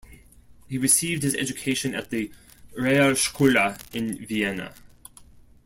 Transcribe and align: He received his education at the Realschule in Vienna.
He 0.67 0.79
received 0.79 1.21
his 1.21 1.35
education 1.35 1.93
at 1.93 2.09
the 2.09 2.31
Realschule 2.75 3.77
in 3.93 4.17
Vienna. 4.25 4.73